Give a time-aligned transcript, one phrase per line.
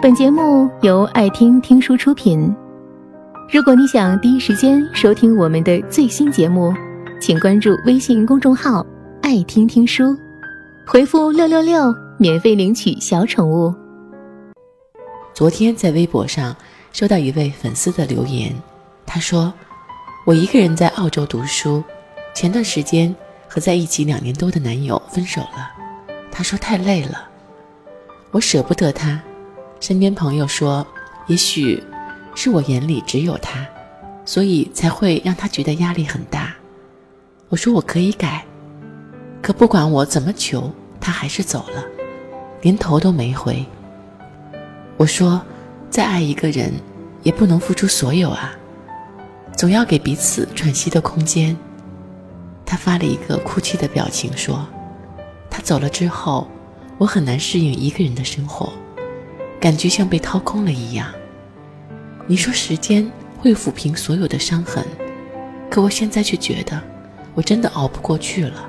[0.00, 2.54] 本节目由爱听听书出品。
[3.50, 6.72] 如果你想第一时间收听我们的最新节目，
[7.20, 8.86] 请关注微信公众号
[9.22, 10.16] “爱听听书”，
[10.86, 13.74] 回复“六六六”免费领取小宠物。
[15.34, 16.54] 昨天在微博上
[16.92, 18.54] 收到一位粉丝的留言，
[19.04, 19.52] 他说
[20.24, 21.82] ：“我一个人在澳洲读书，
[22.32, 23.12] 前段时间
[23.48, 25.72] 和在一起两年多的男友分手了。
[26.30, 27.28] 他说太累了，
[28.30, 29.20] 我舍不得他。
[29.80, 30.86] 身边朋友说，
[31.28, 31.82] 也许
[32.34, 33.66] 是我眼里只有他，
[34.24, 36.54] 所以才会让他觉得压力很大。
[37.48, 38.44] 我说我可以改，
[39.40, 41.84] 可不管我怎么求，他还是走了，
[42.60, 43.64] 连头都没回。
[44.96, 45.40] 我说，
[45.88, 46.72] 再爱一个人，
[47.22, 48.52] 也不能付出所有啊，
[49.56, 51.56] 总要给彼此喘息的空间。
[52.66, 54.66] 他发了一个哭泣的表情，说
[55.48, 56.46] ：“他走了之后，
[56.98, 58.70] 我很难适应一个人的生活，
[59.60, 61.08] 感觉像被掏空了一样。
[62.26, 64.84] 你说时间会抚平所有的伤痕，
[65.70, 66.80] 可我现在却觉得，
[67.34, 68.68] 我真的熬不过去了。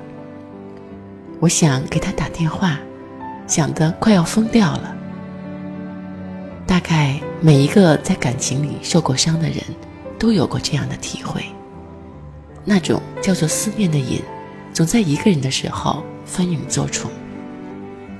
[1.38, 2.78] 我想给他打电话，
[3.46, 4.96] 想得快要疯掉了。
[6.66, 9.56] 大概每一个在感情里受过伤的人，
[10.18, 11.44] 都有过这样的体会。”
[12.64, 14.20] 那种叫做思念的瘾，
[14.72, 17.10] 总在一个人的时候翻涌作宠，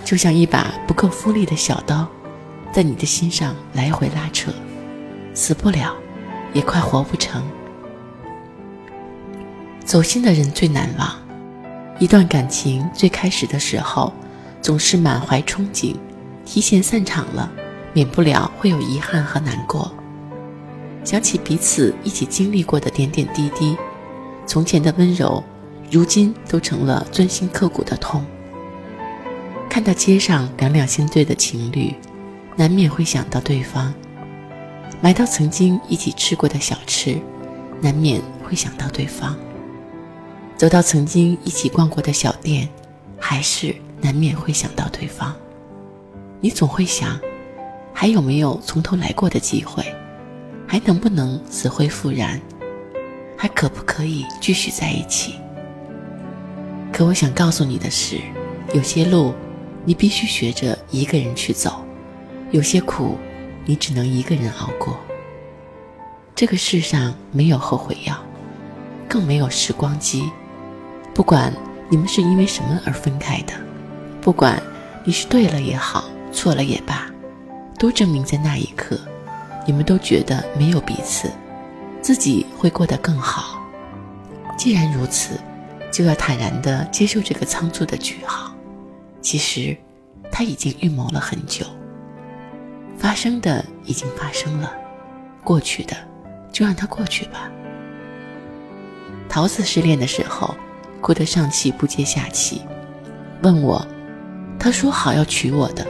[0.05, 2.09] 就像一把不够锋利的小刀，
[2.73, 4.53] 在你的心上来回拉扯，
[5.35, 5.95] 死不了，
[6.53, 7.43] 也快活不成。
[9.85, 11.11] 走心的人最难忘，
[11.99, 14.13] 一段感情最开始的时候，
[14.63, 15.97] 总是满怀憧憬，
[16.45, 17.51] 提前散场了，
[17.93, 19.93] 免不了会有遗憾和难过，
[21.05, 23.77] 想起彼此一起经历过的点点滴滴。
[24.47, 25.43] 从前的温柔，
[25.91, 28.25] 如今都成了钻心刻骨的痛。
[29.69, 31.95] 看到街上两两相对的情侣，
[32.57, 33.93] 难免会想到对方；
[35.01, 37.19] 买到曾经一起吃过的小吃，
[37.81, 39.35] 难免会想到对方；
[40.57, 42.69] 走到曾经一起逛过的小店，
[43.19, 45.35] 还是难免会想到对方。
[46.41, 47.19] 你总会想，
[47.95, 49.85] 还有没有从头来过的机会？
[50.67, 52.41] 还能不能死灰复燃？
[53.37, 55.35] 还可不可以继续在一起？
[56.93, 58.19] 可我想告诉你的是，
[58.75, 59.33] 有些路
[59.85, 61.80] 你必须学着一个人去走，
[62.51, 63.17] 有些苦
[63.65, 64.99] 你只能一个人熬过。
[66.35, 68.17] 这个世上没有后悔药，
[69.09, 70.31] 更没有时光机。
[71.15, 71.53] 不管
[71.89, 73.53] 你们是因为什么而分开的，
[74.21, 74.61] 不管
[75.05, 77.11] 你是对了也好，错了也罢，
[77.79, 78.99] 都证明在那一刻，
[79.67, 81.31] 你们都觉得没有彼此。
[82.03, 83.61] 自己会过得更好。
[84.57, 85.39] 既然如此，
[85.93, 88.53] 就要坦然地接受这个仓促的句号。
[89.21, 89.77] 其实，
[90.33, 91.67] 他已经预谋了很久。
[93.01, 94.71] 发生的已经发生了，
[95.43, 95.97] 过去的
[96.53, 97.51] 就让它过去吧。
[99.27, 100.55] 桃子失恋的时候，
[101.01, 102.61] 哭得上气不接下气，
[103.43, 103.85] 问我
[104.61, 105.87] ：“他说好要娶我的，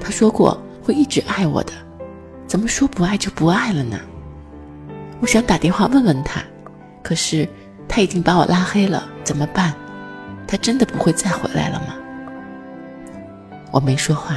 [0.00, 1.72] 他说过会一直爱我的，
[2.46, 3.98] 怎么说不爱就不爱了呢？”
[5.20, 6.40] 我想打电话问问他，
[7.02, 7.48] 可是
[7.88, 9.74] 他已经把我拉黑了，怎么办？
[10.46, 11.96] 他真的不会再回来了吗？
[13.72, 14.36] 我没说话，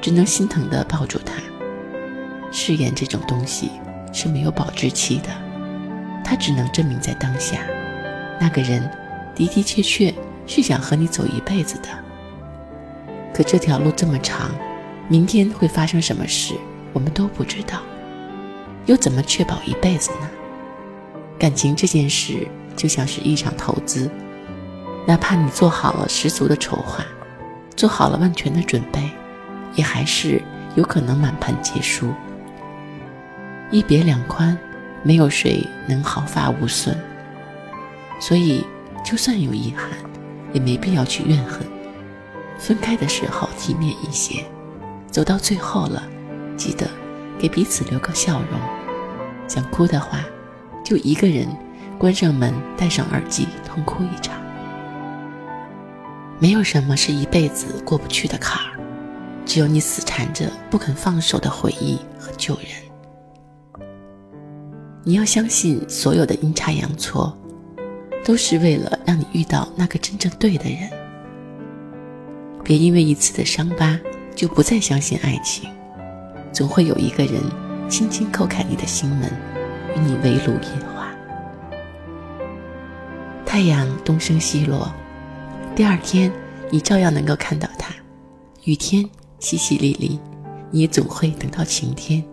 [0.00, 1.29] 只能心疼地抱住他。
[2.62, 3.70] 誓言这种东西
[4.12, 5.28] 是没有保质期的，
[6.22, 7.62] 它只能证明在当下，
[8.38, 8.82] 那个人
[9.34, 10.14] 的的确确
[10.46, 11.88] 是想和你走一辈子的。
[13.32, 14.50] 可这条路这么长，
[15.08, 16.54] 明天会发生什么事，
[16.92, 17.80] 我们都不知道。
[18.84, 20.28] 又怎么确保一辈子呢？
[21.38, 22.46] 感情这件事
[22.76, 24.10] 就像是一场投资，
[25.06, 27.02] 哪怕你做好了十足的筹划，
[27.74, 29.00] 做好了万全的准备，
[29.76, 30.42] 也还是
[30.74, 32.12] 有可能满盘皆输。
[33.70, 34.56] 一别两宽，
[35.02, 36.96] 没有谁能毫发无损。
[38.18, 38.66] 所以，
[39.04, 39.88] 就算有遗憾，
[40.52, 41.60] 也没必要去怨恨。
[42.58, 44.44] 分开的时候体面一些，
[45.10, 46.02] 走到最后了，
[46.56, 46.86] 记得
[47.38, 48.60] 给彼此留个笑容。
[49.48, 50.18] 想哭的话，
[50.84, 51.48] 就一个人
[51.96, 54.34] 关上门，戴上耳机，痛哭一场。
[56.38, 58.78] 没有什么是一辈子过不去的坎儿，
[59.46, 62.89] 只有你死缠着不肯放手的回忆和旧人。
[65.10, 67.36] 你要相信，所有的阴差阳错，
[68.24, 70.88] 都是为了让你遇到那个真正对的人。
[72.62, 73.98] 别因为一次的伤疤，
[74.36, 75.68] 就不再相信爱情。
[76.52, 77.42] 总会有一个人。
[77.88, 79.28] 轻轻叩开你的心门，
[79.96, 81.12] 与你围炉夜话。
[83.44, 84.94] 太阳东升西落，
[85.74, 86.30] 第二天
[86.70, 87.92] 你照样能够看到它。
[88.62, 89.04] 雨天
[89.40, 90.20] 淅淅沥沥，
[90.70, 92.24] 你也总会等到晴天。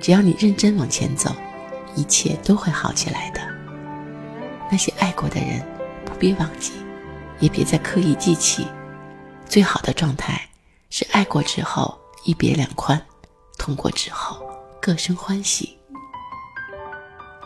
[0.00, 1.30] 只要你认真往前走，
[1.94, 3.40] 一切都会好起来的。
[4.70, 5.62] 那些爱过的人，
[6.04, 6.72] 不必忘记，
[7.38, 8.66] 也别再刻意记起。
[9.46, 10.40] 最好的状态
[10.88, 13.00] 是爱过之后一别两宽，
[13.58, 14.40] 痛过之后
[14.80, 15.76] 各生欢喜。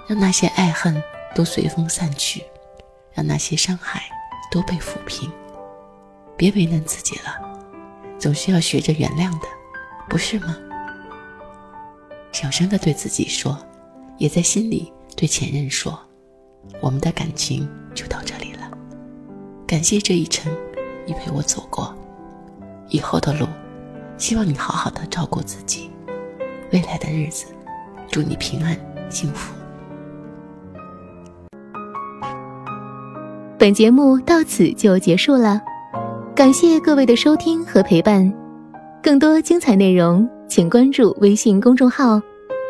[0.06, 1.02] 让那些爱恨
[1.34, 2.44] 都随风散去，
[3.14, 4.02] 让那些伤害
[4.50, 5.32] 都被抚平。
[6.36, 7.34] 别为难自己了，
[8.18, 9.48] 总是要学着原谅的，
[10.08, 10.54] 不是吗？
[12.44, 13.56] 小声的对自己说，
[14.18, 15.98] 也在心里对前任说
[16.78, 18.70] ：“我们的感情就到这里了，
[19.66, 20.54] 感谢这一程
[21.06, 21.96] 你陪我走过，
[22.90, 23.46] 以后的路，
[24.18, 25.90] 希望你好好的照顾自己，
[26.70, 27.46] 未来的日子，
[28.10, 29.54] 祝你平安幸福。”
[33.56, 35.62] 本节目到此就结束了。
[36.36, 38.30] 感谢各位的收听和陪伴，
[39.02, 42.20] 更多精彩内容，请关注微信公众号“